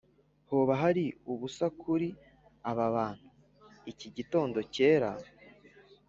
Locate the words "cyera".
4.73-5.09